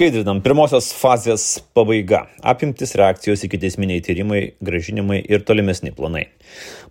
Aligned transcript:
Skaidrinam, 0.00 0.38
pirmosios 0.40 0.86
fazės 0.96 1.42
pabaiga. 1.76 2.22
Apimtis 2.40 2.94
reakcijos 2.96 3.42
iki 3.44 3.58
teisminiai 3.60 4.00
tyrimai, 4.00 4.38
gražinimai 4.64 5.18
ir 5.28 5.42
tolimesni 5.44 5.92
planai. 5.92 6.22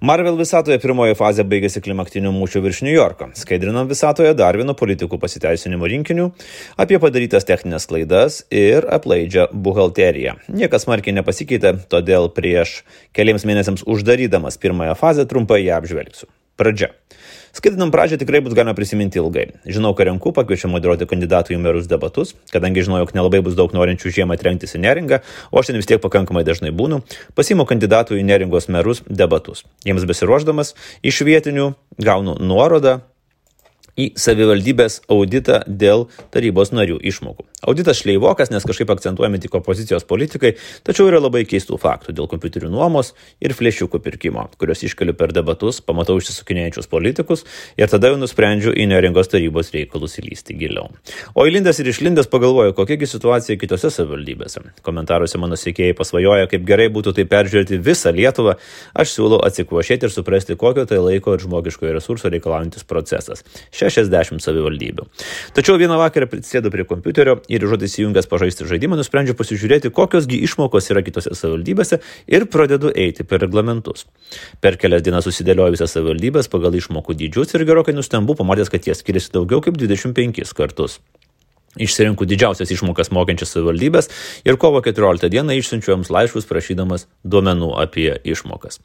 Marvel 0.06 0.38
visatoje 0.38 0.78
pirmoji 0.84 1.18
fazė 1.18 1.42
baigėsi 1.50 1.82
klimaktiniu 1.82 2.30
mūšiu 2.36 2.62
virš 2.62 2.84
New 2.86 2.94
Yorko. 2.94 3.32
Skaidrinam 3.34 3.90
visatoje 3.90 4.36
dar 4.38 4.60
vieno 4.62 4.76
politikų 4.78 5.18
pasiteisinimo 5.24 5.90
rinkinių 5.90 6.30
apie 6.86 7.02
padarytas 7.02 7.50
techninės 7.50 7.90
klaidas 7.90 8.44
ir 8.54 8.86
aplaidžią 8.86 9.48
buhalteriją. 9.58 10.38
Niekas 10.54 10.86
smarkiai 10.86 11.18
nepasikeitė, 11.18 11.80
todėl 11.90 12.30
prieš 12.38 12.84
keliams 13.18 13.50
mėnesiams 13.50 13.90
uždarydamas 13.90 14.62
pirmąją 14.62 14.94
fazę 15.02 15.26
trumpai 15.26 15.64
ją 15.64 15.82
apžvelgsiu. 15.82 16.30
Pradžia. 16.60 16.92
Skaitinam 17.56 17.90
pradžią 17.92 18.20
tikrai 18.20 18.42
bus 18.46 18.54
galima 18.54 18.76
prisiminti 18.78 19.18
ilgai. 19.18 19.46
Žinau, 19.66 19.94
ką 19.98 20.06
renku, 20.06 20.34
pakviečiu 20.36 20.70
moderuoti 20.70 21.08
kandidatų 21.10 21.56
į 21.56 21.60
merus 21.64 21.88
debatus, 21.90 22.36
kadangi 22.54 22.84
žinau, 22.86 23.00
jog 23.02 23.14
nelabai 23.18 23.40
bus 23.46 23.56
daug 23.58 23.74
norinčių 23.74 24.12
žiemą 24.20 24.38
trenktis 24.38 24.76
į 24.78 24.84
neringą, 24.84 25.22
o 25.50 25.62
aš 25.62 25.72
ten 25.72 25.80
vis 25.80 25.90
tiek 25.90 26.02
pakankamai 26.04 26.44
dažnai 26.46 26.74
būnu, 26.76 27.02
pasiimu 27.40 27.66
kandidatų 27.70 28.20
į 28.20 28.26
neringos 28.28 28.70
merus 28.70 29.02
debatus. 29.08 29.64
Jiems 29.88 30.06
besiruošdamas 30.10 30.76
iš 31.02 31.24
vietinių 31.26 31.72
gaunu 31.98 32.38
nuorodą 32.38 33.00
į 34.00 34.10
savivaldybės 34.20 35.02
auditą 35.12 35.62
dėl 35.68 36.08
tarybos 36.34 36.72
narių 36.76 37.00
išmokų. 37.12 37.46
Auditas 37.68 38.00
šleivokas, 38.00 38.54
nes 38.54 38.64
kažkaip 38.64 38.92
akcentuojami 38.94 39.42
tik 39.44 39.56
opozicijos 39.60 40.06
politikai, 40.08 40.54
tačiau 40.88 41.10
yra 41.10 41.20
labai 41.20 41.42
keistų 41.44 41.76
faktų 41.82 42.14
dėl 42.16 42.30
kompiuterių 42.32 42.70
nuomos 42.72 43.12
ir 43.44 43.52
flešiukų 43.58 44.00
pirkimo, 44.06 44.46
kuriuos 44.62 44.86
iškeliu 44.88 45.12
per 45.20 45.34
debatus, 45.36 45.82
pamatau 45.84 46.16
išsisukinėjančius 46.22 46.88
politikus 46.88 47.44
ir 47.76 47.92
tada 47.92 48.14
jau 48.14 48.20
nusprendžiu 48.22 48.72
į 48.72 48.86
neringos 48.94 49.28
tarybos 49.34 49.74
reikalus 49.76 50.16
įlysti 50.22 50.56
giliau. 50.62 50.88
O 51.36 51.44
įlindęs 51.50 51.82
ir 51.84 51.92
išlindęs 51.92 52.32
pagalvoju, 52.32 52.78
kokiagi 52.78 53.10
situacija 53.12 53.60
kitose 53.60 53.92
savivaldybėse. 53.92 54.64
Komentaruose 54.86 55.42
mano 55.44 55.60
sėkėjai 55.60 55.98
pasvajoja, 56.00 56.48
kaip 56.52 56.64
gerai 56.70 56.88
būtų 56.96 57.18
tai 57.20 57.28
peržiūrėti 57.28 57.82
visą 57.84 58.16
Lietuvą, 58.16 58.56
aš 58.96 59.18
siūlau 59.18 59.42
atsikvošėti 59.50 60.08
ir 60.08 60.16
suprasti, 60.16 60.56
kokio 60.60 60.88
tai 60.88 61.02
laiko 61.04 61.36
ir 61.36 61.44
žmogiškojo 61.44 61.92
resurso 62.00 62.32
reikalaujantis 62.32 62.88
procesas. 62.88 63.44
60 63.94 64.44
savivaldybių. 64.44 65.06
Tačiau 65.58 65.78
vieną 65.82 66.00
vakarą 66.02 66.30
prisėdu 66.32 66.72
prie 66.74 66.86
kompiuterio 66.90 67.40
ir 67.52 67.66
žodis 67.70 67.98
įjungęs 68.02 68.30
pažaisti 68.32 68.68
žaidimą, 68.70 69.00
nusprendžiu 69.00 69.36
pasižiūrėti, 69.40 69.94
kokiosgi 69.96 70.42
išmokos 70.48 70.90
yra 70.94 71.04
kitose 71.06 71.36
savivaldybėse 71.38 72.02
ir 72.32 72.48
pradedu 72.52 72.94
eiti 72.96 73.28
per 73.28 73.44
reglamentus. 73.46 74.08
Per 74.64 74.80
kelias 74.82 75.06
dienas 75.06 75.28
susidėlioju 75.30 75.78
visas 75.78 75.96
savivaldybės 75.96 76.52
pagal 76.52 76.78
išmokų 76.80 77.18
dydžius 77.20 77.56
ir 77.56 77.68
gerokai 77.70 77.96
nustembu 77.98 78.38
pamatęs, 78.40 78.72
kad 78.74 78.88
jie 78.88 78.98
skiriasi 78.98 79.34
daugiau 79.36 79.64
kaip 79.66 79.80
25 79.80 80.54
kartus. 80.58 81.00
Išsirinku 81.78 82.26
didžiausias 82.26 82.72
išmokas 82.74 83.12
mokančias 83.14 83.52
savivaldybės 83.54 84.10
ir 84.48 84.58
kovo 84.58 84.82
14 84.82 85.30
dieną 85.30 85.54
išsiunčiu 85.60 85.92
jums 85.94 86.10
laiškus 86.10 86.48
prašydamas 86.50 87.06
duomenų 87.22 87.70
apie 87.78 88.08
išmokas. 88.26 88.80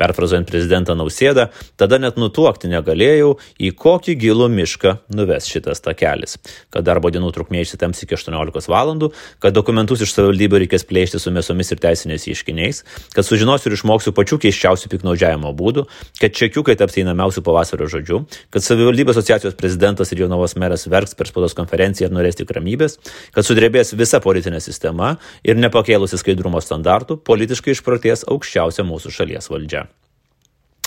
Perfrazuojant 0.00 0.48
prezidentą 0.50 0.96
Nausėdą, 0.98 1.46
tada 1.78 2.00
net 2.02 2.18
nutuokti 2.18 2.66
negalėjau, 2.72 3.36
į 3.62 3.70
kokį 3.78 4.16
gilų 4.18 4.48
mišką 4.50 4.96
nuves 5.14 5.46
šitas 5.46 5.84
takelis. 5.84 6.34
Kad 6.74 6.88
darbo 6.88 7.12
dienų 7.14 7.30
trukmė 7.36 7.62
išsitems 7.62 8.02
iki 8.02 8.18
18 8.18 8.66
valandų, 8.72 9.12
kad 9.38 9.54
dokumentus 9.54 10.02
iš 10.02 10.16
savivaldybių 10.16 10.64
reikės 10.64 10.86
plėšti 10.90 11.22
su 11.22 11.30
mėsomis 11.34 11.70
ir 11.70 11.82
teisinės 11.86 12.26
ieškiniais, 12.32 12.82
kad 13.14 13.26
sužinosiu 13.26 13.70
ir 13.70 13.78
išmoksiu 13.78 14.10
pačių 14.16 14.40
keiščiausių 14.42 14.90
piknaudžiavimo 14.96 15.54
būdų, 15.54 15.86
kad 16.18 16.34
čekiukai 16.34 16.74
taps 16.80 16.98
einamiausių 16.98 17.46
pavasario 17.46 17.86
žodžių, 17.94 18.20
kad 18.50 18.66
savivaldybės 18.66 19.20
asociacijos 19.20 19.54
prezidentas 19.58 20.10
ir 20.10 20.24
Jonovas 20.24 20.56
meras 20.58 20.88
verks 20.90 21.14
per 21.14 21.30
spaudos 21.30 21.54
konferenciją 21.54 22.08
ir 22.08 22.14
norės 22.16 22.23
norės 22.24 22.40
tik 22.40 22.54
ramybės, 22.56 22.98
kad 23.34 23.46
sudrebės 23.46 23.92
visa 23.98 24.22
politinė 24.24 24.62
sistema 24.64 25.16
ir 25.44 25.60
nepakėlusi 25.60 26.20
skaidrumo 26.20 26.62
standartų 26.64 27.20
politiškai 27.24 27.76
išprotės 27.76 28.24
aukščiausia 28.30 28.86
mūsų 28.88 29.12
šalies 29.12 29.52
valdžia. 29.52 29.86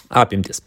Apimtis. 0.07 0.61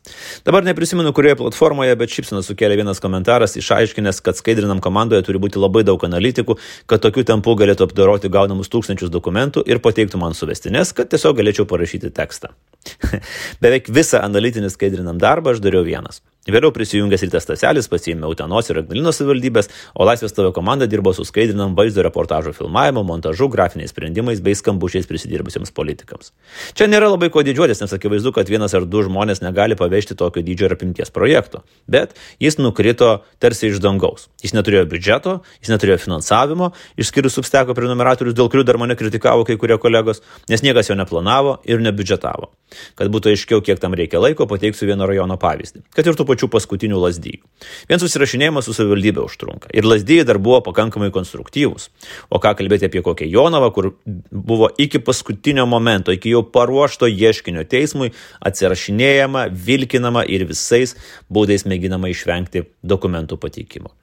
Dabar 0.44 0.64
neprisimenu, 0.64 1.14
kurioje 1.16 1.38
platformoje, 1.40 1.94
bet 1.96 2.12
šypsina 2.12 2.42
sukėlė 2.44 2.76
vienas 2.76 3.00
komentaras 3.00 3.54
išaiškinęs, 3.56 4.18
kad 4.20 4.36
skaidrinam 4.36 4.82
komandoje 4.84 5.24
turi 5.24 5.40
būti 5.40 5.56
labai 5.56 5.80
daug 5.88 6.02
analitikų, 6.04 6.58
kad 6.84 7.00
tokiu 7.00 7.24
tempu 7.24 7.54
galėtų 7.56 7.86
apdoroti 7.88 8.28
gaunamus 8.28 8.68
tūkstančius 8.68 9.08
dokumentų 9.08 9.64
ir 9.64 9.80
pateiktų 9.80 10.20
man 10.20 10.36
suvestinės, 10.36 10.92
kad 10.92 11.08
tiesiog 11.14 11.40
galėčiau 11.40 11.64
parašyti 11.70 12.12
tekstą. 12.12 12.52
Beveik 13.64 13.88
visą 13.88 14.20
analitinį 14.28 14.74
skaidrinam 14.76 15.16
darbą 15.16 15.56
aš 15.56 15.64
dariau 15.64 15.88
vienas. 15.88 16.20
Vėliau 16.48 16.72
prisijungęs 16.72 17.20
Rytas 17.26 17.44
Taselis 17.44 17.88
pasiėmė 17.92 18.24
Utenos 18.32 18.70
ir 18.70 18.78
Agnalinos 18.80 19.18
savivaldybės, 19.20 19.66
o 19.92 20.06
Laisvės 20.08 20.32
TV 20.32 20.48
komanda 20.56 20.86
dirbo 20.88 21.12
su 21.12 21.26
skaidrinam 21.28 21.74
vaizdo 21.76 22.00
reportažo 22.00 22.54
filmavimu, 22.56 23.02
montažu, 23.04 23.50
grafiniais 23.52 23.92
sprendimais 23.92 24.40
bei 24.40 24.56
skambučiais 24.56 25.04
prisidirbusiems 25.04 25.68
politikams. 25.76 26.32
Čia 26.72 26.88
nėra 26.88 27.10
labai 27.12 27.28
ko 27.28 27.42
didžiuotis, 27.44 27.82
nes 27.84 27.92
akivaizdu, 27.92 28.32
kad 28.32 28.48
vienas 28.48 28.72
ar 28.72 28.86
du 28.88 29.02
žmonės 29.04 29.42
negali 29.44 29.76
pavežti 29.76 30.16
tokio 30.16 30.40
dydžio 30.46 30.70
ir 30.70 30.76
apimties 30.78 31.12
projekto. 31.12 31.60
Bet 31.84 32.16
jis 32.40 32.56
nukrito 32.56 33.10
tarsi 33.36 33.68
iš 33.68 33.82
dangaus. 33.84 34.30
Jis 34.40 34.56
neturėjo 34.56 34.86
biudžeto, 34.88 35.36
jis 35.60 35.74
neturėjo 35.74 36.00
finansavimo, 36.06 36.70
išskyrus 36.96 37.36
substeko 37.36 37.76
prenumeratorius, 37.76 38.38
dėl 38.38 38.48
kurių 38.48 38.64
dar 38.64 38.80
mane 38.80 38.96
kritikavo 38.96 39.44
kai 39.44 39.58
kurie 39.60 39.76
kolegos, 39.76 40.24
nes 40.48 40.64
niekas 40.64 40.88
jo 40.88 40.96
neplanavo 40.96 41.58
ir 41.68 41.84
nebiudžetavo. 41.84 42.48
Kad 42.96 43.10
būtų 43.12 43.34
aiškiau, 43.34 43.60
kiek 43.66 43.80
tam 43.82 43.96
reikia 43.98 44.22
laiko, 44.22 44.46
pateiksiu 44.48 44.88
vieno 44.88 45.08
rajono 45.10 45.36
pavyzdį. 45.42 45.82
Kad 45.94 46.06
ir 46.06 46.16
tų 46.16 46.29
pačių 46.30 46.48
paskutinių 46.52 47.00
lasdyjų. 47.02 47.42
Vien 47.90 48.02
susirašinėjimas 48.02 48.68
su 48.68 48.74
savivaldybė 48.76 49.24
užtrunka. 49.26 49.70
Ir 49.76 49.88
lasdyjai 49.88 50.26
dar 50.28 50.40
buvo 50.42 50.62
pakankamai 50.70 51.10
konstruktyvūs. 51.14 51.90
O 52.30 52.40
ką 52.42 52.54
kalbėti 52.58 52.88
apie 52.88 53.04
kokią 53.04 53.28
Jonavą, 53.30 53.70
kur 53.76 53.92
buvo 54.30 54.70
iki 54.80 55.02
paskutinio 55.04 55.66
momento, 55.70 56.14
iki 56.14 56.32
jau 56.34 56.42
paruošto 56.46 57.10
ieškinio 57.10 57.66
teismui 57.68 58.14
atsirašinėjama, 58.40 59.48
vilkinama 59.52 60.24
ir 60.24 60.48
visais 60.48 60.96
būdais 61.28 61.66
mėginama 61.68 62.12
išvengti 62.14 62.68
dokumentų 62.82 63.40
pateikimo. 63.40 63.99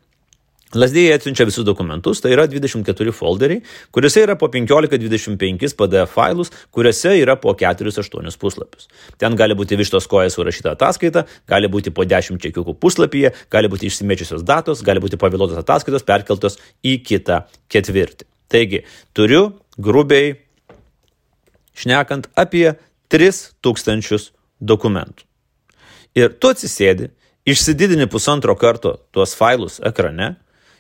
Lasdėjai 0.76 1.16
atsiunčia 1.16 1.46
visus 1.48 1.64
dokumentus, 1.64 2.20
tai 2.20 2.34
yra 2.34 2.44
24 2.52 3.14
folderiai, 3.16 3.62
kuriuose 3.96 4.24
yra 4.26 4.36
po 4.36 4.50
15-25 4.52 5.76
PDF 5.80 6.12
failus, 6.12 6.52
kuriuose 6.76 7.14
yra 7.22 7.38
po 7.40 7.54
4-8 7.56 8.36
puslapius. 8.42 8.90
Ten 9.16 9.38
gali 9.40 9.56
būti 9.56 9.78
vištos 9.80 10.10
kojas 10.12 10.36
surašyta 10.36 10.74
ataskaita, 10.76 11.24
gali 11.48 11.70
būti 11.72 11.94
po 11.96 12.04
10 12.04 12.42
čekiukų 12.44 12.76
puslapyje, 12.84 13.32
gali 13.54 13.72
būti 13.72 13.88
išsimėčiusios 13.88 14.44
datos, 14.44 14.84
gali 14.84 15.00
būti 15.00 15.20
pavėluotos 15.22 15.62
ataskaitos 15.62 16.04
perkeltos 16.04 16.60
į 16.84 16.98
kitą 17.06 17.46
ketvirtį. 17.72 18.28
Taigi, 18.52 18.82
turiu 19.16 19.54
grubiai 19.80 20.34
šnekant 21.78 22.28
apie 22.36 22.74
3000 23.08 24.34
dokumentų. 24.60 25.24
Ir 26.18 26.34
tu 26.42 26.52
atsisėdi, 26.52 27.12
išsididini 27.48 28.10
pusantro 28.12 28.56
karto 28.60 28.98
tuos 29.16 29.36
failus 29.38 29.78
ekrane, 29.86 30.34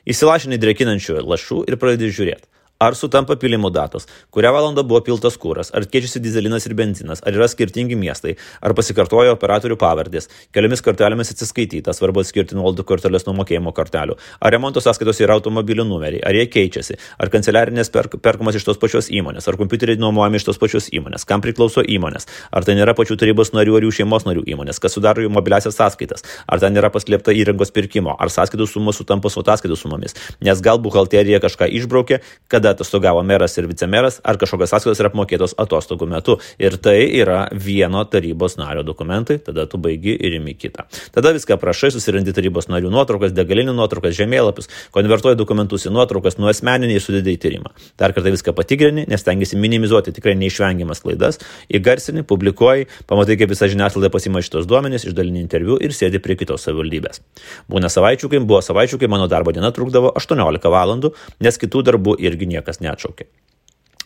Įsilašini 0.07 0.59
drekinančių 0.61 1.19
lašų 1.27 1.63
ir 1.67 1.75
pradedi 1.81 2.13
žiūrėti. 2.15 2.47
Ar 2.79 2.93
sutampa 2.93 3.33
pilimo 3.35 3.71
datos, 3.73 4.05
kurią 4.29 4.51
valandą 4.53 4.83
buvo 4.85 4.99
piltas 5.01 5.33
kūras, 5.41 5.71
ar 5.73 5.87
keičiasi 5.89 6.19
dizelinas 6.21 6.67
ir 6.69 6.75
benzinas, 6.77 7.23
ar 7.25 7.33
yra 7.33 7.47
skirtingi 7.49 7.95
miestai, 7.97 8.35
ar 8.61 8.75
pasikartoja 8.77 9.31
operatorių 9.33 9.79
pavardės, 9.81 10.29
keliomis 10.53 10.83
kortelėmis 10.85 11.33
atsiskaityta, 11.33 11.89
svarbu 11.97 12.21
atskirti 12.21 12.53
nuolaidų 12.53 12.85
korteles 12.85 13.25
nuo 13.25 13.33
mokėjimo 13.39 13.73
kortelių, 13.73 14.13
ar 14.37 14.53
remonto 14.53 14.83
sąskaitos 14.85 15.23
yra 15.25 15.39
automobilių 15.39 15.87
numeriai, 15.89 16.21
ar 16.21 16.37
jie 16.37 16.43
keičiasi, 16.53 16.99
ar 17.17 17.31
kanceliarinės 17.33 17.89
per, 17.89 18.11
perkamos 18.13 18.59
iš 18.61 18.67
tos 18.69 18.77
pačios 18.77 19.09
įmonės, 19.09 19.49
ar 19.49 19.57
kompiuteriai 19.57 19.97
nuomojami 19.97 20.37
iš 20.37 20.45
tos 20.51 20.61
pačios 20.61 20.91
įmonės, 20.93 21.25
kam 21.25 21.41
priklauso 21.41 21.81
įmonės, 21.81 22.29
ar 22.53 22.61
tai 22.61 22.77
nėra 22.77 22.93
pačių 22.93 23.17
tarybos 23.17 23.55
narių 23.57 23.79
ar 23.81 23.89
jų 23.89 23.95
šeimos 24.03 24.29
narių 24.29 24.45
įmonės, 24.53 24.77
kas 24.85 24.93
sudaro 24.99 25.25
jų 25.25 25.33
mobiliasias 25.33 25.81
sąskaitas, 25.81 26.21
ar 26.45 26.61
ten 26.61 26.77
nėra 26.77 26.93
paslėpta 26.93 27.33
įrangos 27.33 27.73
pirkimo, 27.73 28.13
ar 28.13 28.29
sąskaitų 28.29 28.69
sumos 28.69 29.01
sutampa 29.01 29.33
su 29.33 29.41
ataskaitų 29.41 29.81
sumomis, 29.81 30.13
nes 30.45 30.61
gal 30.61 30.77
buhalterija 30.77 31.41
kažką 31.41 31.71
išbraukė, 31.81 32.21
kada 32.53 32.66
kada 32.67 32.75
atostogavo 32.75 33.23
meras 33.23 33.57
ir 33.57 33.67
vicemeras, 33.67 34.19
ar 34.23 34.37
kažkokios 34.37 34.71
sąskaitos 34.71 34.99
yra 34.99 35.09
apmokėtos 35.11 35.55
atostogų 35.57 36.07
metu. 36.09 36.37
Ir 36.59 36.75
tai 36.77 37.07
yra 37.15 37.47
vieno 37.51 38.03
tarybos 38.05 38.57
nario 38.57 38.83
dokumentai, 38.83 39.39
tada 39.39 39.65
tu 39.67 39.77
baigi 39.77 40.15
ir 40.15 40.35
imi 40.39 40.53
kitą. 40.53 40.87
Tada 41.15 41.31
viską 41.35 41.57
prašai, 41.61 41.91
susirandi 41.95 42.33
tarybos 42.35 42.67
narių 42.67 42.91
nuotraukas, 42.91 43.31
degalinių 43.35 43.75
nuotraukas, 43.77 44.15
žemėlapius, 44.17 44.67
konvertuoji 44.91 45.39
dokumentus 45.39 45.87
į 45.87 45.93
nuotraukas, 45.95 46.37
nuo 46.37 46.49
asmeninį 46.51 46.97
ir 46.97 47.05
sudėdai 47.05 47.37
tyrimą. 47.39 47.71
Dar 47.99 48.15
kartą 48.15 48.33
viską 48.35 48.55
patikrini, 48.57 49.07
nes 49.07 49.23
tengiasi 49.23 49.59
minimizuoti 49.59 50.15
tikrai 50.15 50.35
neišvengiamas 50.39 51.03
klaidas, 51.05 51.39
įgarsini, 51.71 52.25
publikuoji, 52.27 52.89
pamatai, 53.07 53.39
kaip 53.39 53.53
visa 53.53 53.69
žiniasklaida 53.71 54.11
pasima 54.13 54.43
šitos 54.43 54.67
duomenys, 54.67 55.07
išdalini 55.07 55.43
interviu 55.43 55.79
ir 55.79 55.95
sėdi 55.95 56.21
prie 56.23 56.35
kitos 56.39 56.67
savivaldybės. 56.67 57.23
Būna 57.71 57.91
savaičių, 57.91 58.31
kai 58.33 58.43
buvo 58.43 58.61
savaičių, 58.65 58.99
kai 59.01 59.11
mano 59.11 59.29
darbo 59.31 59.53
diena 59.55 59.71
trukdavo 59.75 60.11
18 60.17 60.73
valandų, 60.73 61.13
nes 61.43 61.61
kitų 61.61 61.85
darbų 61.87 62.17
irgi 62.23 62.49
niekas 62.49 62.56
niekas 62.57 62.81
neatšaukė. 62.83 63.29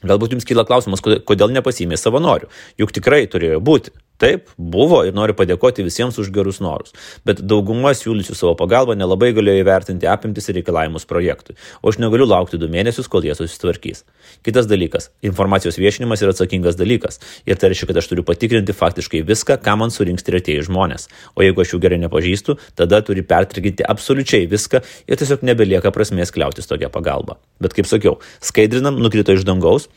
Galbūt 0.02 0.34
jums 0.34 0.48
kyla 0.50 0.66
klausimas, 0.66 1.02
kodėl 1.02 1.52
nepasimė 1.54 1.98
savanorių. 2.00 2.50
Juk 2.82 2.94
tikrai 2.96 3.26
turėjo 3.30 3.60
būti. 3.62 3.94
Taip, 4.22 4.52
buvo 4.54 5.00
ir 5.02 5.16
noriu 5.18 5.34
padėkoti 5.34 5.82
visiems 5.82 6.20
už 6.22 6.28
gerus 6.34 6.60
norus, 6.62 6.92
bet 7.26 7.40
dauguma 7.42 7.96
siūlysiu 7.98 8.36
savo 8.38 8.52
pagalbą 8.60 8.94
nelabai 8.94 9.32
galėjo 9.34 9.64
įvertinti 9.64 10.06
apimtis 10.06 10.46
ir 10.52 10.60
reikalavimus 10.60 11.08
projektui, 11.10 11.56
o 11.82 11.90
aš 11.90 11.98
negaliu 12.04 12.28
laukti 12.30 12.60
du 12.62 12.70
mėnesius, 12.70 13.10
kol 13.10 13.26
jie 13.26 13.34
susitvarkys. 13.34 14.04
Kitas 14.46 14.70
dalykas- 14.70 15.10
informacijos 15.30 15.82
viešinimas 15.82 16.22
yra 16.22 16.36
atsakingas 16.36 16.78
dalykas 16.78 17.18
ir 17.50 17.58
tai 17.58 17.74
reiškia, 17.74 17.88
kad 17.88 17.98
aš 17.98 18.12
turiu 18.14 18.24
patikrinti 18.24 18.78
faktiškai 18.78 19.26
viską, 19.26 19.58
ką 19.58 19.78
man 19.78 19.90
surinks 19.90 20.22
tretieji 20.22 20.70
žmonės, 20.70 21.10
o 21.36 21.42
jeigu 21.42 21.66
aš 21.66 21.74
jų 21.74 21.82
gerai 21.82 21.98
nepažįstu, 22.06 22.60
tada 22.76 23.02
turi 23.02 23.24
pertriginti 23.24 23.82
absoliučiai 23.82 24.46
viską 24.46 24.84
ir 25.08 25.18
tiesiog 25.18 25.42
nebelieka 25.42 25.90
prasmės 25.90 26.30
kliautis 26.30 26.70
tokią 26.70 26.94
pagalbą. 26.94 27.38
Bet 27.60 27.74
kaip 27.74 27.90
sakiau, 27.90 28.20
skaidrinam 28.40 29.02
nukrito 29.02 29.34
iš 29.34 29.44
dangaus, 29.44 29.90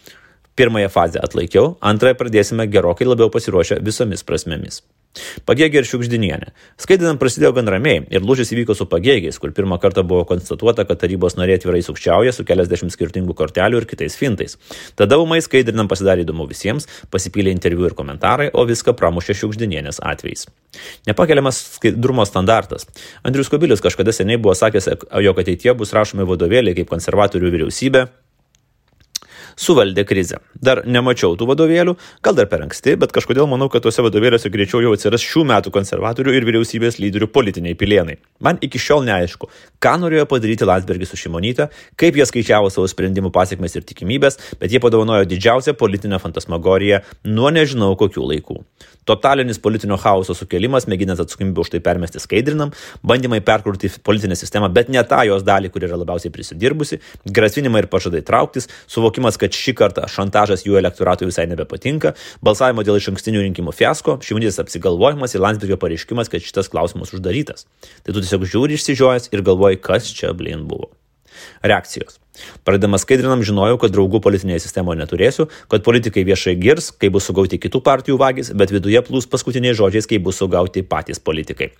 Pirmąją 0.54 0.88
fazę 0.88 1.22
atlaikiau, 1.26 1.76
antrąją 1.80 2.14
pradėsime 2.20 2.68
gerokai 2.70 3.08
labiau 3.08 3.30
pasiruošę 3.34 3.80
visomis 3.82 4.22
prasmėmis. 4.22 4.84
Pagėgė 5.46 5.80
ir 5.80 5.86
šiukšdinienė. 5.86 6.50
Skaidinant 6.80 7.20
prasidėjo 7.22 7.52
gan 7.56 7.68
ramiai 7.70 8.02
ir 8.10 8.24
lūžis 8.26 8.50
įvyko 8.54 8.74
su 8.74 8.86
pagėgiais, 8.90 9.38
kur 9.42 9.52
pirmą 9.54 9.78
kartą 9.82 10.02
buvo 10.06 10.24
konstatuota, 10.30 10.84
kad 10.88 10.98
tarybos 11.02 11.36
nariai 11.38 11.58
atvirai 11.60 11.82
sukčiauja 11.86 12.32
su 12.34 12.46
keliasdešimt 12.46 12.94
skirtingų 12.94 13.36
kortelių 13.38 13.82
ir 13.82 13.86
kitais 13.90 14.18
fintais. 14.18 14.58
Tada 14.98 15.18
umai 15.22 15.40
skaidrinam 15.44 15.90
pasidarė 15.90 16.26
įdomu 16.26 16.48
visiems, 16.50 16.88
pasipylė 17.14 17.54
interviu 17.54 17.86
ir 17.90 17.94
komentarai, 17.98 18.50
o 18.54 18.66
viską 18.66 18.96
pramušė 18.98 19.38
šiukšdinienės 19.42 20.02
atvejais. 20.02 20.48
Nepakeliamas 21.06 21.62
skaidrumo 21.78 22.26
standartas. 22.26 22.88
Andrius 23.22 23.50
Kobilius 23.52 23.82
kažkada 23.84 24.14
seniai 24.14 24.42
buvo 24.42 24.56
sakęs, 24.58 24.90
jog 25.22 25.42
ateitie 25.42 25.74
bus 25.78 25.94
rašomi 25.94 26.26
vadovėliai 26.26 26.74
kaip 26.78 26.90
konservatorių 26.90 27.54
vyriausybė, 27.54 28.08
suvaldė 29.56 30.04
krizę. 30.08 30.40
Dar 30.64 30.82
nemačiau 30.86 31.36
tų 31.38 31.48
vadovėlių, 31.50 31.96
gal 32.24 32.36
dar 32.38 32.48
per 32.50 32.64
anksti, 32.64 32.96
bet 33.00 33.12
kažkodėl 33.14 33.48
manau, 33.50 33.68
kad 33.72 33.84
tuose 33.84 34.04
vadovėliuose 34.04 34.50
greičiau 34.52 34.82
jau 34.84 34.94
atsiras 34.96 35.24
šių 35.24 35.44
metų 35.50 35.72
konservatorių 35.74 36.34
ir 36.34 36.46
vyriausybės 36.48 37.00
lyderių 37.02 37.28
politiniai 37.34 37.76
pilienai. 37.78 38.16
Man 38.44 38.60
iki 38.64 38.80
šiol 38.80 39.04
neaišku, 39.08 39.50
ką 39.82 39.94
norėjo 40.02 40.26
padaryti 40.30 40.68
Landsbergis 40.68 41.12
su 41.12 41.20
Šimonyte, 41.20 41.68
kaip 42.00 42.18
jie 42.18 42.26
skaičiavo 42.28 42.70
savo 42.72 42.88
sprendimų 42.90 43.32
pasiekmes 43.34 43.76
ir 43.78 43.86
tikimybės, 43.86 44.40
bet 44.60 44.72
jie 44.72 44.80
padovanojo 44.82 45.28
didžiausią 45.30 45.76
politinę 45.78 46.20
fantasmagoriją 46.22 47.02
nuo 47.28 47.52
nežinau 47.54 47.94
kokių 48.00 48.28
laikų. 48.32 48.60
Totalinis 49.04 49.58
politinio 49.60 49.98
chaoso 50.00 50.32
sukelimas, 50.36 50.86
mėginant 50.88 51.20
atsakomybę 51.20 51.60
už 51.60 51.74
tai 51.74 51.80
permesti 51.84 52.22
skaidrinam, 52.22 52.70
bandymai 53.04 53.42
perkurti 53.44 53.90
politinę 54.04 54.36
sistemą, 54.40 54.70
bet 54.72 54.88
ne 54.88 55.02
tą 55.04 55.20
jos 55.28 55.44
dalį, 55.44 55.68
kuri 55.74 55.90
yra 55.90 55.98
labiausiai 56.00 56.32
prisidirbusi, 56.32 57.00
grasinimai 57.28 57.84
ir 57.84 57.90
pažadai 57.92 58.22
trauktis, 58.24 58.70
suvokimas, 58.88 59.36
kad 59.44 59.56
šį 59.56 59.76
kartą 59.78 60.08
šantažas 60.10 60.64
jų 60.64 60.80
elektoratui 60.80 61.28
visai 61.28 61.46
nebepatinka, 61.50 62.14
balsavimo 62.44 62.84
dėl 62.86 62.98
iš 63.00 63.12
ankstinių 63.12 63.44
rinkimų 63.44 63.76
fiasko, 63.76 64.18
šimonytės 64.24 64.62
apsigalvojimas 64.64 65.36
ir 65.36 65.44
Landsbergio 65.44 65.78
pareiškimas, 65.84 66.32
kad 66.32 66.44
šitas 66.44 66.72
klausimas 66.72 67.12
uždarytas. 67.14 67.68
Tai 68.02 68.16
tu 68.16 68.24
tiesiog 68.24 68.48
žiūri 68.48 68.78
išsižiojęs 68.78 69.32
ir 69.32 69.46
galvoji, 69.46 69.82
kas 69.84 70.10
čia 70.16 70.32
blin 70.36 70.68
buvo. 70.70 70.92
Reakcijos. 71.66 72.23
Pradėdamas 72.66 73.04
skaidrinam 73.04 73.42
žinojau, 73.46 73.78
kad 73.82 73.92
draugų 73.94 74.20
politinėje 74.24 74.64
sistemoje 74.64 74.98
neturėsiu, 74.98 75.46
kad 75.70 75.84
politikai 75.86 76.24
viešai 76.26 76.56
girs, 76.58 76.90
kai 76.90 77.10
bus 77.14 77.28
sugauti 77.28 77.60
kitų 77.62 77.80
partijų 77.84 78.18
vagys, 78.20 78.50
bet 78.56 78.72
viduje 78.74 79.02
plūs 79.06 79.28
paskutiniais 79.30 79.76
žodžiais, 79.78 80.08
kai 80.10 80.18
bus 80.22 80.40
sugauti 80.42 80.82
patys 80.86 81.22
politikai. 81.22 81.70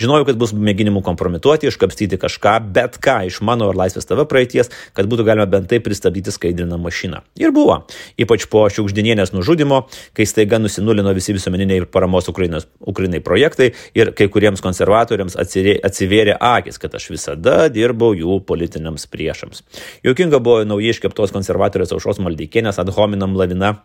Žinojau, 0.00 0.26
kad 0.28 0.40
bus 0.40 0.52
mėginimų 0.52 1.02
kompromituoti, 1.06 1.70
iškapstyti 1.70 2.18
kažką, 2.20 2.58
bet 2.74 2.98
ką 3.02 3.22
iš 3.30 3.40
mano 3.46 3.70
ar 3.72 3.78
Laisvės 3.78 4.08
TV 4.08 4.26
praeities, 4.28 4.72
kad 4.96 5.08
būtų 5.08 5.26
galima 5.28 5.48
bent 5.50 5.70
tai 5.72 5.80
pristabdyti 5.84 6.34
skaidriną 6.34 6.78
mašiną. 6.82 7.22
Ir 7.40 7.54
buvo. 7.54 7.82
Ypač 8.20 8.46
po 8.52 8.66
šiukždinienės 8.72 9.32
nužudimo, 9.32 9.86
kai 10.16 10.26
staiga 10.28 10.60
nusinulino 10.60 11.14
visi 11.16 11.34
visuomeniniai 11.36 11.86
paramos 11.92 12.28
Ukrainos, 12.28 12.68
Ukrainai 12.80 13.22
projektai 13.24 13.72
ir 13.96 14.12
kai 14.18 14.28
kuriems 14.32 14.62
konservatoriams 14.64 15.38
atsivėrė 15.40 16.36
akis, 16.36 16.80
kad 16.82 16.94
aš 16.98 17.08
visada 17.14 17.56
dirbau 17.72 18.12
jų 18.16 18.40
politiniams 18.48 19.08
priešams. 19.12 19.64
Jokinga 20.02 20.40
buvo 20.42 20.64
naujai 20.66 20.90
iškeptos 20.90 21.30
konservatorės 21.30 21.92
aušos 21.94 22.18
maldeikienės 22.24 22.80
ad 22.82 22.88
hominam 22.96 23.36
lavina 23.38 23.76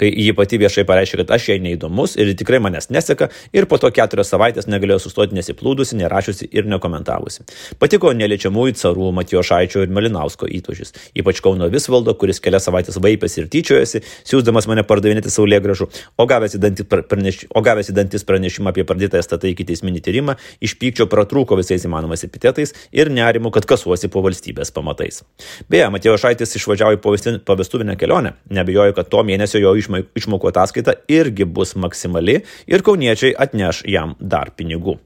kai 0.00 0.10
ji 0.12 0.34
pati 0.36 0.60
viešai 0.60 0.84
pareiškė, 0.88 1.20
kad 1.22 1.34
aš 1.38 1.48
jai 1.52 1.58
neįdomus 1.64 2.16
ir 2.18 2.32
tikrai 2.38 2.60
manęs 2.62 2.90
neseka 2.94 3.30
ir 3.52 3.68
po 3.70 3.78
to 3.80 3.90
keturias 3.94 4.32
savaitės 4.32 4.68
negalėjo 4.70 5.00
sustoti 5.06 5.36
nesiplūdusi, 5.38 5.98
nerašiusi 6.00 6.50
ir 6.52 6.68
nekomentavusi. 6.70 7.46
Patiko 7.80 8.12
neliečiamųjų 8.16 8.76
carų 8.78 9.12
Matijo 9.16 9.42
Šaičio 9.46 9.84
ir 9.84 9.92
Melinausko 9.94 10.48
įtužis, 10.58 10.94
ypač 11.18 11.42
Kauno 11.44 11.68
Visvaldo, 11.72 12.14
kuris 12.18 12.40
kelias 12.44 12.68
savaitės 12.68 12.98
vaipėsi 13.02 13.42
ir 13.42 13.50
tyčiojasi, 13.52 14.02
siūsdamas 14.28 14.68
mane 14.70 14.84
pardavinėti 14.88 15.32
saulė 15.32 15.60
gražu, 15.64 15.88
o 16.18 16.26
gavęs 16.28 16.56
į 16.58 17.96
dantis, 17.96 18.24
pranešimą 18.28 18.72
apie 18.72 18.84
pradėtą 18.88 19.20
STT 19.22 19.52
iki 19.52 19.66
teisminį 19.68 20.02
tyrimą, 20.04 20.36
iš 20.64 20.76
pykčio 20.80 21.08
pratrūko 21.10 21.58
visais 21.58 21.84
įmanomais 21.86 22.24
epitetais 22.26 22.74
ir 22.94 23.10
nerimu, 23.12 23.52
kad 23.54 23.66
kasuosi 23.68 24.10
po 24.12 24.22
valstybės 24.24 24.72
pamatais. 24.74 25.22
Beje, 25.70 25.88
Matijo 25.92 26.16
Šaitis 26.20 26.56
išvažiavo 26.58 26.98
į 26.98 27.40
pavestuvinę 27.48 27.96
kelionę, 28.00 28.34
nebejoju, 28.54 28.96
kad 28.96 29.10
to 29.12 29.24
mėnesio 29.26 29.57
jo 29.62 29.74
išmokų 29.78 30.50
ataskaita 30.52 30.94
irgi 31.12 31.46
bus 31.48 31.74
maksimali 31.78 32.40
ir 32.70 32.84
kauniečiai 32.86 33.34
atneš 33.38 33.82
jam 33.88 34.14
dar 34.20 34.52
pinigų. 34.56 34.96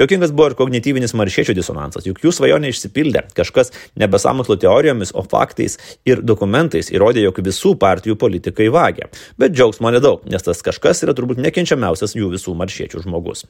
Jokingas 0.00 0.32
buvo 0.34 0.50
ir 0.50 0.56
kognityvinis 0.58 1.14
maršiečių 1.18 1.54
disonansas, 1.56 2.06
juk 2.08 2.22
jų 2.24 2.32
svajonė 2.34 2.70
išsipildė. 2.72 3.26
Kažkas 3.36 3.72
nebe 4.00 4.20
samokslo 4.22 4.56
teorijomis, 4.60 5.14
o 5.14 5.24
faktais 5.26 5.78
ir 6.08 6.22
dokumentais 6.26 6.90
įrodė, 6.92 7.24
jog 7.26 7.40
visų 7.44 7.74
partijų 7.80 8.16
politikai 8.20 8.68
vagia. 8.72 9.10
Bet 9.40 9.54
džiaugsmo 9.54 9.92
nedaug, 9.94 10.24
nes 10.30 10.44
tas 10.46 10.62
kažkas 10.66 11.04
yra 11.06 11.14
turbūt 11.16 11.40
nekenčiamiausias 11.42 12.16
jų 12.18 12.30
visų 12.34 12.54
maršiečių 12.58 13.04
žmogus. 13.04 13.46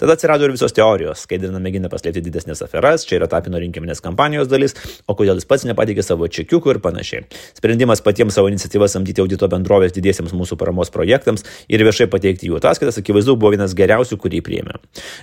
Tada 0.00 0.16
atsirado 0.16 0.46
ir 0.46 0.54
visos 0.54 0.74
teorijos, 0.76 1.24
skaidrina 1.26 1.60
mėgina 1.62 1.90
paslėpti 1.92 2.24
didesnės 2.24 2.64
aferas, 2.64 3.06
čia 3.08 3.18
yra 3.20 3.28
tapino 3.30 3.60
rinkiminės 3.62 4.02
kampanijos 4.04 4.50
dalis, 4.50 4.76
o 5.06 5.16
kodėl 5.18 5.40
jis 5.40 5.48
pats 5.48 5.66
nepateikė 5.68 6.04
savo 6.06 6.28
čekiukų 6.28 6.76
ir 6.76 6.80
panašiai. 6.84 7.26
Sprendimas 7.58 8.02
patiems 8.04 8.36
savo 8.38 8.50
iniciatyvą 8.52 8.88
samdyti 8.90 9.22
audito 9.24 9.48
bendrovės 9.52 9.94
didiesiems 10.02 10.34
mūsų 10.36 10.58
paramos 10.60 10.92
projektams 10.92 11.46
ir 11.70 11.86
viešai 11.86 12.10
pateikti 12.12 12.50
jų 12.50 12.58
ataskaitas, 12.60 12.98
akivaizdu, 13.00 13.38
buvo 13.38 13.54
vienas 13.54 13.76
geriausių, 13.78 14.18
kurį 14.20 14.42
priėmė. 14.44 14.80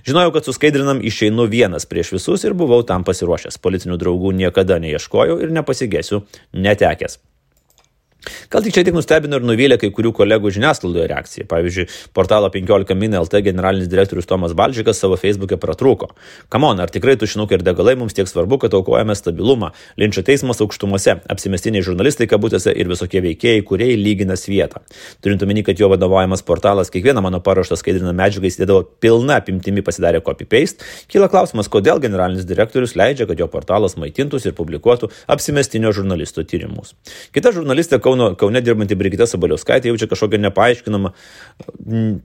Žinojau, 0.07 0.33
kad 0.37 0.49
suskaidrinam 0.49 1.03
išeinu 1.05 1.49
vienas 1.51 1.85
prieš 1.89 2.15
visus 2.17 2.47
ir 2.47 2.57
buvau 2.57 2.81
tam 2.87 3.05
pasiruošęs. 3.07 3.59
Politinių 3.61 3.99
draugų 4.01 4.33
niekada 4.39 4.79
neieškojau 4.81 5.41
ir 5.43 5.53
nepasigėsiu 5.59 6.23
netekęs. 6.55 7.19
Gal 8.51 8.65
tik 8.65 8.75
čia 8.75 8.83
tik 8.87 8.97
nustebino 8.97 9.39
ir 9.39 9.45
nuvylė 9.47 9.79
kai 9.81 9.91
kurių 9.95 10.13
kolegų 10.17 10.51
žiniasklaidoje 10.57 11.07
reakcija. 11.11 11.47
Pavyzdžiui, 11.49 11.87
portalo 12.17 12.49
15 12.53 12.97
min 12.99 13.17
LT 13.19 13.43
generalinis 13.45 13.89
direktorius 13.91 14.29
Tomas 14.29 14.55
Balžikas 14.57 14.99
savo 15.01 15.17
Facebook'e 15.19 15.59
pratrūko. 15.61 16.11
Kamon, 16.53 16.79
ar 16.83 16.91
tikrai 16.93 17.17
tušinukai 17.19 17.59
ir 17.59 17.65
degalai 17.65 17.95
mums 17.99 18.17
tiek 18.17 18.29
svarbu, 18.29 18.59
kad 18.63 18.75
aukojame 18.77 19.15
stabilumą? 19.17 19.71
Linčio 19.99 20.23
teismas 20.27 20.61
aukštumose, 20.63 21.19
apsimestiniai 21.31 21.85
žurnalistai 21.85 22.27
kabutėse 22.29 22.73
ir 22.75 22.91
visokie 22.91 23.23
veikėjai, 23.25 23.63
kurie 23.67 23.91
lygina 23.97 24.37
vietą. 24.49 24.81
Turint 25.23 25.43
omeny, 25.43 25.63
kad 25.65 25.79
jo 25.79 25.89
vadovaujamas 25.91 26.43
portalas 26.45 26.91
kiekvieną 26.93 27.23
mano 27.25 27.39
paruoštą 27.43 27.77
skaidriną 27.79 28.13
medžiagą 28.17 28.49
įsidėdavo 28.49 28.83
pilna 29.03 29.39
apimtimi 29.39 29.83
pasidarė 29.85 30.21
copy-paste, 30.25 30.85
kyla 31.11 31.29
klausimas, 31.31 31.69
kodėl 31.71 32.01
generalinis 32.03 32.47
direktorius 32.49 32.95
leidžia, 32.99 33.27
kad 33.29 33.39
jo 33.39 33.47
portalas 33.51 33.95
maitintųsi 34.01 34.51
ir 34.51 34.57
publikuotų 34.57 35.11
apsimestinio 35.31 35.93
žurnalisto 35.95 36.43
tyrimus. 36.43 36.95
Kita 37.35 37.53
žurnalistė 37.55 38.01
Kauno, 38.03 38.18
Kaune 38.39 38.61
dirbanti 38.65 38.97
Brigita 38.99 39.27
Sabaliauskaitė 39.29 39.91
jaučia 39.91 40.09
kažkokią 40.11 40.41
nepaaiškinamą, 40.47 41.13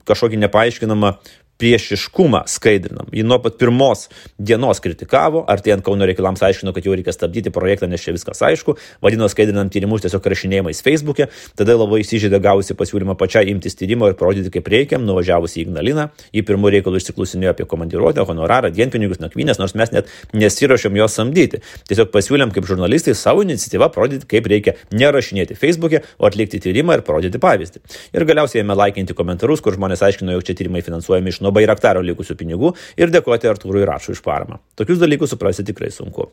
kažkokį 0.09 0.41
nepaaiškinamą 0.47 1.15
priešiškumą 1.59 2.45
skaidrinam. 2.51 3.07
Ji 3.13 3.23
nuo 3.23 3.39
pat 3.43 3.59
pirmos 3.61 4.09
dienos 4.39 4.81
kritikavo, 4.83 5.45
artėjant 5.51 5.85
Kauno 5.87 6.07
reikalams 6.09 6.43
aiškino, 6.43 6.73
kad 6.75 6.87
jau 6.87 6.95
reikia 6.97 7.15
stabdyti 7.15 7.53
projektą, 7.55 7.89
nes 7.91 8.03
čia 8.03 8.15
viskas 8.17 8.43
aišku, 8.43 8.77
vadino 9.05 9.29
skaidrinant 9.31 9.73
tyrimus 9.73 10.03
tiesiog 10.05 10.27
rašinėjimais 10.33 10.83
Facebook'e, 10.85 11.29
tada 11.59 11.77
labai 11.79 12.03
įsižeidė 12.03 12.41
gavusi 12.43 12.77
pasiūlymą 12.79 13.15
pačiai 13.21 13.53
imtis 13.53 13.79
tyrimo 13.79 14.11
ir 14.11 14.19
parodyti, 14.19 14.51
kaip 14.55 14.71
reikia, 14.73 14.99
nuvažiavusi 15.03 15.61
į 15.61 15.67
Ignaliną, 15.69 16.09
į 16.35 16.45
pirmų 16.49 16.73
reikalų 16.75 17.01
išsiklusinėjo 17.01 17.55
apie 17.55 17.69
komandiruotę, 17.71 18.25
honorarą, 18.27 18.73
dienpinigus, 18.75 19.23
nakvynės, 19.23 19.61
nors 19.63 19.77
mes 19.79 19.95
net 19.95 20.11
nesiuošėm 20.35 20.99
jos 20.99 21.17
samdyti. 21.21 21.63
Tiesiog 21.89 22.11
pasiūlėm 22.15 22.53
kaip 22.55 22.67
žurnalistai 22.69 23.15
savo 23.19 23.45
iniciatyvą 23.47 23.91
parodyti, 23.95 24.29
kaip 24.29 24.49
reikia 24.51 24.77
nerašinėti 24.93 25.57
Facebook'e, 25.59 26.03
o 26.19 26.29
atlikti 26.29 26.61
tyrimą 26.65 26.99
ir 26.99 27.05
parodyti 27.07 27.41
pavyzdį. 27.43 27.83
Ir 28.17 28.27
galiausiai 28.29 28.65
ėmė 28.65 28.77
laikinti 28.79 29.17
komentarus, 29.17 29.63
kur 29.65 29.77
žmonės 29.77 30.05
aiškino, 30.05 30.35
jog 30.37 30.45
čia 30.47 30.57
tyrimai 30.59 30.85
finansuojami 30.85 31.33
iš 31.33 31.41
nuo 31.45 31.53
Bairaktaro 31.55 32.03
likusių 32.05 32.37
pinigų 32.41 32.73
ir 33.01 33.13
dėkoti 33.13 33.51
Artūrui 33.51 33.85
Rašui 33.89 34.17
už 34.17 34.23
paramą. 34.25 34.59
Tokius 34.79 35.01
dalykus 35.03 35.35
suprasti 35.35 35.65
tikrai 35.69 35.91
sunku. 35.95 36.31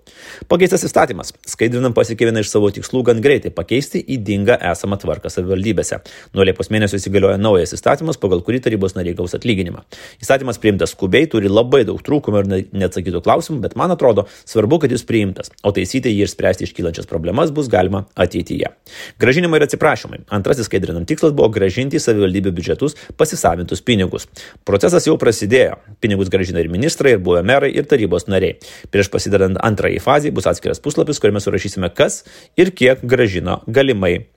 Pakeistas 0.52 0.86
įstatymas. 0.88 1.34
Skaidrinam 1.48 1.96
pasiekė 1.98 2.30
vieną 2.30 2.46
iš 2.46 2.52
savo 2.54 2.72
tikslų 2.74 3.04
gan 3.12 3.22
greitai- 3.22 3.52
pakeisti 3.60 4.02
įdingą 4.16 4.58
esamą 4.72 4.98
tvarką 5.02 5.30
savivaldybėse. 5.30 6.00
Nuo 6.34 6.46
Liepos 6.48 6.72
mėnesio 6.72 6.98
įsigalioja 6.98 7.38
naujas 7.38 7.74
įstatymas, 7.76 8.18
pagal 8.18 8.42
kurį 8.42 8.62
tarybos 8.66 8.96
nariai 8.96 9.16
gaus 9.16 9.34
atlyginimą. 9.34 9.84
Įstatymas 10.22 10.60
priimtas 10.60 10.96
skubiai, 10.96 11.28
turi 11.30 11.50
labai 11.50 11.84
daug 11.86 12.02
trūkumų 12.02 12.40
ir 12.40 12.66
neatsakytų 12.72 13.22
klausimų, 13.22 13.62
bet 13.62 13.76
man 13.76 13.92
atrodo 13.92 14.28
svarbu, 14.46 14.82
kad 14.82 14.92
jis 14.92 15.04
priimtas, 15.04 15.52
o 15.64 15.72
taisyti 15.72 16.10
jį 16.10 16.26
ir 16.26 16.32
spręsti 16.32 16.68
iškylančias 16.68 17.08
problemas 17.10 17.52
bus 17.52 17.68
galima 17.68 18.06
ateityje. 18.16 18.72
Gražinimai 19.20 19.62
ir 19.62 19.68
atsiprašymai. 19.68 20.24
Antrasis 20.30 20.70
skaidrinam 20.70 21.06
tikslas 21.06 21.34
buvo 21.36 21.50
gražinti 21.54 22.00
į 22.00 22.04
savivaldybių 22.04 22.54
biudžetus 22.58 22.96
pasisavintus 23.18 23.84
pinigus. 23.86 24.28
Procesas 24.68 25.01
jau 25.08 25.18
prasidėjo. 25.22 25.78
Pinigus 26.04 26.32
gražina 26.34 26.62
ir 26.64 26.72
ministrai, 26.74 27.16
ir 27.16 27.24
buvę 27.24 27.44
merai, 27.48 27.72
ir 27.76 27.88
tarybos 27.90 28.28
nariai. 28.32 28.58
Prieš 28.94 29.12
pasidedant 29.14 29.60
antrąjį 29.62 30.02
fazį 30.04 30.34
bus 30.36 30.50
atskiras 30.52 30.84
puslapis, 30.84 31.22
kuriame 31.22 31.44
surašysime, 31.44 31.92
kas 31.96 32.24
ir 32.60 32.74
kiek 32.76 33.04
gražino 33.06 33.62
galimai 33.68 34.28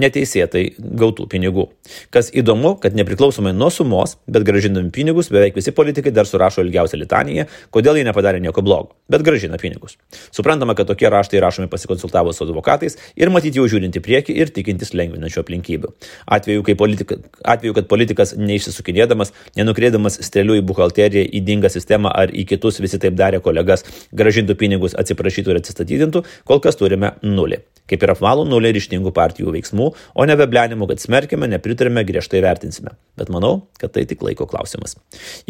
neteisėtai 0.00 0.64
gautų 0.78 1.26
pinigų. 1.28 1.66
Kas 2.14 2.30
įdomu, 2.32 2.74
kad 2.80 2.96
nepriklausomai 2.96 3.52
nuo 3.56 3.68
sumos, 3.72 4.16
bet 4.30 4.46
gražindami 4.48 4.92
pinigus, 4.94 5.28
beveik 5.32 5.56
visi 5.58 5.74
politikai 5.76 6.12
dar 6.14 6.28
surašo 6.28 6.64
ilgiausią 6.64 7.00
litaniją, 7.02 7.46
kodėl 7.74 7.98
jie 8.00 8.06
nepadarė 8.08 8.40
nieko 8.40 8.64
blogo, 8.64 8.96
bet 9.12 9.24
gražina 9.26 9.60
pinigus. 9.60 9.98
Suprantama, 10.32 10.76
kad 10.78 10.88
tokie 10.88 11.10
raštai 11.12 11.42
rašomi 11.44 11.68
pasikonsultavus 11.72 12.40
su 12.40 12.46
advokatais 12.46 12.96
ir 13.20 13.32
matyti 13.34 13.60
jau 13.60 13.68
žiūrinti 13.68 14.00
prieki 14.04 14.36
ir 14.40 14.52
tikintis 14.54 14.94
lengvinančių 14.96 15.42
aplinkybių. 15.44 15.92
Atveju, 16.38 16.64
politika, 16.80 17.18
atveju 17.44 17.76
kad 17.76 17.90
politikas 17.90 18.32
neišsisukinėdamas, 18.40 19.34
nenukreidamas 19.60 20.18
strėlių 20.24 20.60
į 20.62 20.64
buhalteriją, 20.72 21.26
įdingą 21.40 21.68
sistemą 21.72 22.14
ar 22.16 22.32
į 22.32 22.46
kitus 22.48 22.80
visi 22.80 23.00
taip 23.02 23.18
darė 23.18 23.42
kolegas, 23.44 23.84
gražintų 24.16 24.56
pinigus, 24.56 24.96
atsiprašytų 24.96 25.52
ir 25.52 25.60
atsistatydintų, 25.60 26.24
kol 26.48 26.64
kas 26.64 26.80
turime 26.80 27.12
nulį. 27.22 27.60
Kaip 27.90 28.04
ir 28.06 28.12
apvalų 28.14 28.46
nulį 28.48 28.70
ryštingų 28.76 29.10
partijų 29.12 29.52
veiksmų, 29.56 29.81
o 29.90 30.26
ne 30.28 30.36
beblenimų, 30.38 30.88
kad 30.90 31.02
smerkime, 31.02 31.48
nepritarime, 31.50 32.04
griežtai 32.08 32.42
vertinsime. 32.44 32.94
Bet 33.18 33.30
manau, 33.32 33.68
kad 33.80 33.92
tai 33.94 34.04
tik 34.08 34.22
laiko 34.24 34.46
klausimas. 34.48 34.96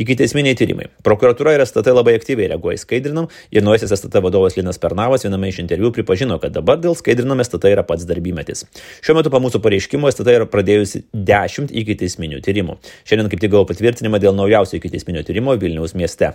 Iki 0.01 0.17
teisminiai 0.19 0.57
tyrimai. 0.59 0.89
Prokuratūra 1.07 1.55
ir 1.57 1.65
STT 1.67 1.95
labai 1.95 2.17
aktyviai 2.19 2.51
reaguoja 2.53 2.81
į 2.81 2.83
skaidrinam 2.83 3.29
ir 3.55 3.67
naujasis 3.67 3.95
STT 3.99 4.23
vadovas 4.25 4.59
Linas 4.59 4.81
Pernavas 4.83 5.27
viename 5.27 5.53
iš 5.53 5.63
interviu 5.63 5.93
pripažino, 5.95 6.39
kad 6.43 6.55
dabar 6.57 6.81
dėl 6.83 6.97
skaidrinam 6.99 7.43
STT 7.45 7.75
yra 7.75 7.87
pats 7.87 8.07
darbymetis. 8.09 8.67
Šiuo 9.05 9.19
metu 9.19 9.33
po 9.33 9.43
mūsų 9.43 9.63
pareiškimo 9.65 10.11
STT 10.11 10.39
yra 10.41 10.49
pradėjusi 10.51 11.07
10 11.13 11.75
iki 11.83 11.99
teisminių 12.05 12.43
tyrimų. 12.45 12.81
Šiandien 13.09 13.31
kaip 13.33 13.45
tik 13.45 13.55
gavau 13.55 13.69
patvirtinimą 13.71 14.23
dėl 14.23 14.37
naujausio 14.39 14.81
iki 14.81 14.93
teisminio 14.93 15.25
tyrimo 15.27 15.55
Vilniaus 15.59 15.95
mieste. 15.99 16.35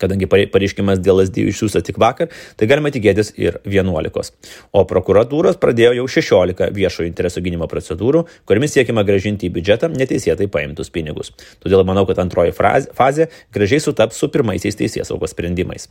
Kadangi 0.00 0.26
pareiškimas 0.26 0.98
dėl 1.04 1.22
SD 1.22 1.44
išsiųstas 1.52 1.84
tik 1.86 2.00
vakar, 2.02 2.32
tai 2.58 2.66
galima 2.70 2.90
tikėtis 2.94 3.30
ir 3.38 3.60
11. 3.68 4.32
O 4.74 4.82
prokuratūros 4.90 5.60
pradėjo 5.62 5.94
jau 6.00 6.08
16 6.16 6.72
viešojo 6.74 7.06
intereso 7.10 7.44
gynimo 7.44 7.68
procedūrų, 7.70 8.24
kuriamis 8.48 8.74
siekima 8.74 9.06
gražinti 9.06 9.50
į 9.50 9.54
biudžetą 9.54 9.92
neteisėtai 9.94 10.50
paimtus 10.50 10.90
pinigus. 10.94 11.30
Todėl 11.62 11.86
manau, 11.86 12.06
kad 12.10 12.18
antroji 12.24 12.56
fazė 12.56 13.30
gražiai 13.54 13.82
sutaps 13.86 14.18
su 14.18 14.32
pirmaisiais 14.34 14.82
teisės 14.82 15.12
saugos 15.12 15.36
sprendimais. 15.36 15.88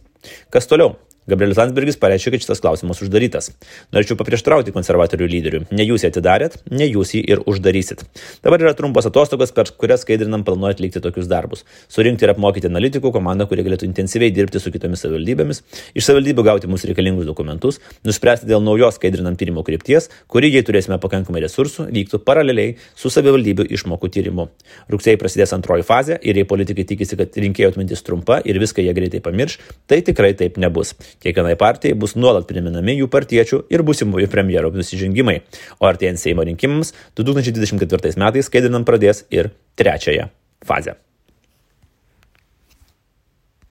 Kas 0.52 0.68
toliau? 0.68 0.98
Gabrielis 1.30 1.56
Landsbergis 1.56 1.96
pareiškė, 2.02 2.34
kad 2.34 2.44
šitas 2.44 2.60
klausimas 2.64 3.00
uždarytas. 3.04 3.50
Norėčiau 3.96 4.18
paprieštrauti 4.20 4.74
konservatorių 4.76 5.28
lyderiui. 5.32 5.62
Ne 5.72 5.86
jūs 5.88 6.04
jį 6.04 6.10
atidarėt, 6.12 6.58
ne 6.68 6.84
jūs 6.90 7.14
jį 7.16 7.22
ir 7.32 7.44
uždarysit. 7.48 8.04
Dabar 8.44 8.60
yra 8.60 8.74
trumpas 8.76 9.08
atostogos, 9.08 9.54
per 9.56 9.72
kurias 9.80 10.04
skaidrinam 10.04 10.44
planuoja 10.44 10.76
atlikti 10.76 11.00
tokius 11.04 11.30
darbus. 11.32 11.64
Surinkti 11.88 12.28
ir 12.28 12.34
apmokyti 12.34 12.68
analitikų 12.68 13.14
komandą, 13.16 13.48
kurie 13.48 13.64
galėtų 13.64 13.88
intensyviai 13.88 14.34
dirbti 14.36 14.60
su 14.60 14.74
kitomis 14.74 15.06
savivaldybėmis, 15.06 15.64
iš 15.96 16.10
savivaldybių 16.10 16.46
gauti 16.50 16.72
mums 16.72 16.84
reikalingus 16.90 17.30
dokumentus, 17.30 17.80
nuspręsti 18.04 18.50
dėl 18.52 18.60
naujos 18.66 19.00
skaidrinam 19.00 19.40
tyrimo 19.40 19.64
krypties, 19.64 20.10
kuri, 20.28 20.52
jei 20.52 20.66
turėsime 20.68 21.00
pakankamai 21.00 21.46
resursų, 21.46 21.88
vyktų 21.96 22.20
paraleliai 22.28 22.76
su 23.00 23.14
savivaldybių 23.14 23.70
išmokų 23.80 24.12
tyrimu. 24.12 24.50
Rugsėjai 24.92 25.22
prasidės 25.24 25.56
antroji 25.56 25.88
fazė 25.88 26.20
ir 26.20 26.42
jei 26.42 26.48
politikai 26.50 26.84
tikisi, 26.90 27.16
kad 27.20 27.40
rinkėjų 27.46 27.72
atmintis 27.72 28.04
trumpa 28.04 28.42
ir 28.44 28.60
viską 28.60 28.84
jie 28.84 28.94
greitai 28.98 29.24
pamirš, 29.24 29.60
tai 29.88 30.04
tikrai 30.04 30.34
taip 30.38 30.60
nebus. 30.60 30.96
Kiekvienai 31.22 31.56
partijai 31.60 31.98
bus 32.00 32.18
nuolat 32.18 32.48
priminami 32.50 32.98
jų 32.98 33.10
partiečių 33.14 33.64
ir 33.74 33.86
būsimųjų 33.86 34.32
premjero 34.34 34.74
nusižengimai, 34.74 35.40
o 35.80 35.90
artėjant 35.90 36.22
Seimo 36.22 36.46
rinkimams 36.48 36.96
2024 37.20 38.18
metais 38.18 38.50
skaidrinant 38.50 38.88
pradės 38.88 39.26
ir 39.30 39.54
trečiąją 39.80 40.32
fazę. 40.66 40.98